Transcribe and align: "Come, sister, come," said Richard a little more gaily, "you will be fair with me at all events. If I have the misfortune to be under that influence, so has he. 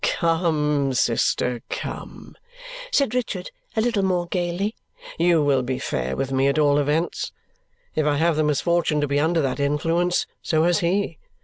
"Come, 0.03 0.93
sister, 0.95 1.61
come," 1.69 2.35
said 2.91 3.13
Richard 3.13 3.51
a 3.77 3.81
little 3.81 4.01
more 4.01 4.25
gaily, 4.25 4.73
"you 5.19 5.43
will 5.43 5.61
be 5.61 5.77
fair 5.77 6.15
with 6.15 6.31
me 6.31 6.47
at 6.47 6.57
all 6.57 6.79
events. 6.79 7.31
If 7.93 8.07
I 8.07 8.15
have 8.17 8.35
the 8.35 8.43
misfortune 8.43 8.99
to 9.01 9.07
be 9.07 9.19
under 9.19 9.41
that 9.43 9.59
influence, 9.59 10.25
so 10.41 10.63
has 10.63 10.79
he. 10.79 11.19